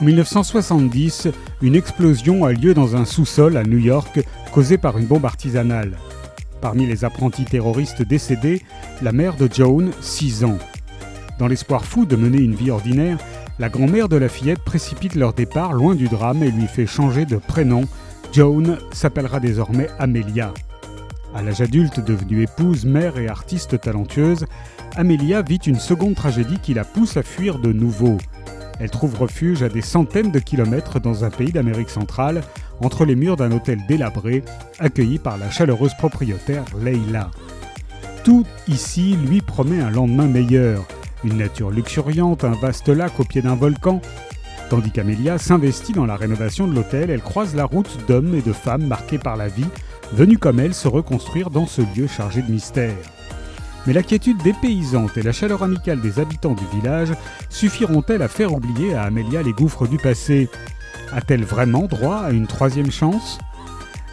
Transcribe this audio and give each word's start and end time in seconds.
En 0.00 0.04
1970, 0.06 1.28
une 1.60 1.74
explosion 1.74 2.46
a 2.46 2.52
lieu 2.52 2.72
dans 2.72 2.96
un 2.96 3.04
sous-sol 3.04 3.58
à 3.58 3.64
New 3.64 3.76
York 3.76 4.20
causée 4.50 4.78
par 4.78 4.96
une 4.96 5.04
bombe 5.04 5.26
artisanale. 5.26 5.98
Parmi 6.62 6.86
les 6.86 7.04
apprentis 7.04 7.44
terroristes 7.44 8.00
décédés, 8.00 8.62
la 9.02 9.12
mère 9.12 9.36
de 9.36 9.46
Joan, 9.52 9.90
6 10.00 10.44
ans. 10.44 10.56
Dans 11.38 11.48
l'espoir 11.48 11.84
fou 11.84 12.06
de 12.06 12.16
mener 12.16 12.38
une 12.38 12.54
vie 12.54 12.70
ordinaire, 12.70 13.18
la 13.58 13.68
grand-mère 13.68 14.08
de 14.08 14.16
la 14.16 14.30
fillette 14.30 14.64
précipite 14.64 15.16
leur 15.16 15.34
départ 15.34 15.74
loin 15.74 15.94
du 15.94 16.08
drame 16.08 16.42
et 16.42 16.50
lui 16.50 16.66
fait 16.66 16.86
changer 16.86 17.26
de 17.26 17.36
prénom. 17.36 17.84
Joan 18.32 18.78
s'appellera 18.92 19.38
désormais 19.38 19.88
Amelia. 19.98 20.54
À 21.34 21.42
l'âge 21.42 21.60
adulte, 21.60 22.00
devenue 22.00 22.42
épouse, 22.42 22.86
mère 22.86 23.18
et 23.18 23.28
artiste 23.28 23.78
talentueuse, 23.78 24.46
Amelia 24.96 25.42
vit 25.42 25.56
une 25.56 25.78
seconde 25.78 26.14
tragédie 26.14 26.58
qui 26.58 26.72
la 26.72 26.84
pousse 26.84 27.18
à 27.18 27.22
fuir 27.22 27.58
de 27.58 27.72
nouveau. 27.72 28.16
Elle 28.80 28.90
trouve 28.90 29.18
refuge 29.18 29.62
à 29.62 29.68
des 29.68 29.82
centaines 29.82 30.30
de 30.30 30.38
kilomètres 30.38 31.00
dans 31.00 31.24
un 31.24 31.30
pays 31.30 31.52
d'Amérique 31.52 31.90
centrale, 31.90 32.40
entre 32.80 33.04
les 33.04 33.14
murs 33.14 33.36
d'un 33.36 33.52
hôtel 33.52 33.78
délabré, 33.86 34.42
accueilli 34.78 35.18
par 35.18 35.36
la 35.36 35.50
chaleureuse 35.50 35.94
propriétaire 35.94 36.64
Leila. 36.80 37.30
Tout 38.24 38.46
ici 38.68 39.16
lui 39.26 39.42
promet 39.42 39.80
un 39.80 39.90
lendemain 39.90 40.26
meilleur, 40.26 40.86
une 41.24 41.36
nature 41.36 41.70
luxuriante, 41.70 42.44
un 42.44 42.52
vaste 42.52 42.88
lac 42.88 43.20
au 43.20 43.24
pied 43.24 43.42
d'un 43.42 43.54
volcan. 43.54 44.00
Tandis 44.70 44.90
qu'Amelia 44.90 45.36
s'investit 45.36 45.92
dans 45.92 46.06
la 46.06 46.16
rénovation 46.16 46.66
de 46.66 46.74
l'hôtel, 46.74 47.10
elle 47.10 47.22
croise 47.22 47.54
la 47.54 47.66
route 47.66 47.98
d'hommes 48.08 48.34
et 48.34 48.42
de 48.42 48.52
femmes 48.52 48.86
marqués 48.86 49.18
par 49.18 49.36
la 49.36 49.48
vie, 49.48 49.66
venus 50.12 50.38
comme 50.38 50.60
elle 50.60 50.74
se 50.74 50.88
reconstruire 50.88 51.50
dans 51.50 51.66
ce 51.66 51.82
lieu 51.94 52.06
chargé 52.06 52.40
de 52.40 52.50
mystère. 52.50 52.96
Mais 53.86 53.92
la 53.92 54.02
quiétude 54.02 54.42
dépaysante 54.42 55.16
et 55.16 55.22
la 55.22 55.32
chaleur 55.32 55.62
amicale 55.62 56.00
des 56.00 56.18
habitants 56.18 56.54
du 56.54 56.64
village 56.76 57.12
suffiront-elles 57.48 58.22
à 58.22 58.28
faire 58.28 58.52
oublier 58.52 58.94
à 58.94 59.04
Amelia 59.04 59.42
les 59.42 59.52
gouffres 59.52 59.88
du 59.88 59.96
passé? 59.96 60.48
A-t-elle 61.12 61.44
vraiment 61.44 61.86
droit 61.86 62.18
à 62.18 62.30
une 62.30 62.46
troisième 62.46 62.90
chance? 62.90 63.38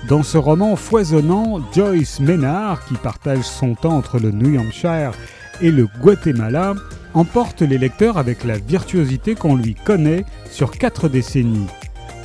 Dans 0.08 0.24
ce 0.24 0.38
roman 0.38 0.76
foisonnant, 0.76 1.60
Joyce 1.74 2.20
Maynard, 2.20 2.86
qui 2.86 2.94
partage 2.96 3.44
son 3.44 3.76
temps 3.76 3.98
entre 3.98 4.20
le 4.20 4.32
New 4.32 4.60
Hampshire 4.60 5.12
et 5.60 5.72
le 5.72 5.88
Guatemala, 6.02 6.76
emporte 7.14 7.62
les 7.62 7.78
lecteurs 7.78 8.18
avec 8.18 8.44
la 8.44 8.58
virtuosité 8.58 9.36
qu'on 9.36 9.56
lui 9.56 9.76
connaît 9.76 10.24
sur 10.50 10.72
quatre 10.72 11.10
décennies. 11.10 11.68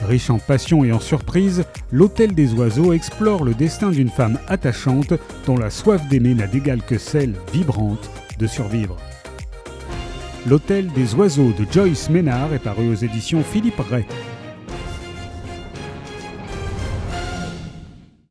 Riche 0.07 0.31
en 0.31 0.39
passion 0.39 0.85
et 0.85 0.93
en 0.93 1.01
surprise, 1.01 1.65
l'Hôtel 1.91 2.35
des 2.35 2.53
Oiseaux 2.55 2.93
explore 2.93 3.45
le 3.45 3.55
destin 3.55 3.91
d'une 3.91 4.09
femme 4.09 4.39
attachante 4.49 5.15
dont 5.47 5.57
la 5.57 5.71
soif 5.71 6.09
d'aimer 6.09 6.35
n'a 6.35 6.47
d'égal 6.47 6.83
que 6.83 6.99
celle, 6.99 7.35
vibrante, 7.53 8.11
de 8.39 8.47
survivre. 8.47 8.97
L'Hôtel 10.47 10.89
des 10.93 11.15
Oiseaux 11.15 11.53
de 11.53 11.65
Joyce 11.71 12.11
Ménard 12.11 12.53
est 12.53 12.59
paru 12.59 12.91
aux 12.91 12.95
éditions 12.95 13.45
Philippe 13.45 13.79
Ray. 13.79 14.05